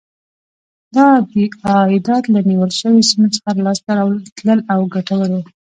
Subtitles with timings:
[0.95, 1.05] دا
[1.65, 5.43] عایدات له نیول شویو سیمو څخه لاسته راتلل او ګټور و.